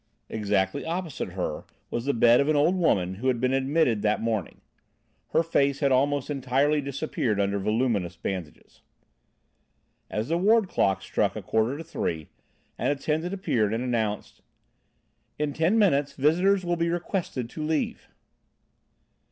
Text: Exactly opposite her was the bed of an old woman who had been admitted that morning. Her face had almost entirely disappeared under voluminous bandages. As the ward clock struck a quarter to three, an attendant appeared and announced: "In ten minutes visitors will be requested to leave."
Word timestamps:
Exactly 0.29 0.83
opposite 0.83 1.33
her 1.33 1.63
was 1.91 2.05
the 2.05 2.13
bed 2.15 2.41
of 2.41 2.49
an 2.49 2.55
old 2.55 2.73
woman 2.75 3.13
who 3.13 3.27
had 3.27 3.39
been 3.39 3.53
admitted 3.53 4.01
that 4.01 4.19
morning. 4.19 4.61
Her 5.27 5.43
face 5.43 5.79
had 5.79 5.91
almost 5.91 6.31
entirely 6.31 6.81
disappeared 6.81 7.39
under 7.39 7.59
voluminous 7.59 8.15
bandages. 8.17 8.81
As 10.09 10.29
the 10.29 10.39
ward 10.39 10.67
clock 10.67 11.03
struck 11.03 11.35
a 11.35 11.43
quarter 11.43 11.77
to 11.77 11.83
three, 11.83 12.29
an 12.79 12.89
attendant 12.89 13.31
appeared 13.35 13.75
and 13.75 13.83
announced: 13.83 14.41
"In 15.37 15.53
ten 15.53 15.77
minutes 15.77 16.13
visitors 16.13 16.65
will 16.65 16.77
be 16.77 16.89
requested 16.89 17.47
to 17.51 17.63
leave." 17.63 18.09